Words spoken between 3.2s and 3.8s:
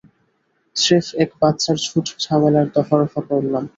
করলাম।